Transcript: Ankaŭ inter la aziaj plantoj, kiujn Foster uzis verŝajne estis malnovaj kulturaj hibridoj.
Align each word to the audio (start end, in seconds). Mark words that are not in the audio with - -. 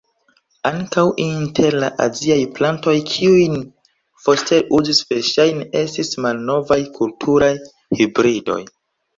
Ankaŭ 0.67 1.01
inter 1.25 1.75
la 1.83 1.89
aziaj 2.05 2.37
plantoj, 2.55 2.95
kiujn 3.11 3.59
Foster 4.23 4.65
uzis 4.79 5.03
verŝajne 5.13 5.69
estis 5.83 6.13
malnovaj 6.27 6.83
kulturaj 6.99 7.53
hibridoj. 8.03 8.61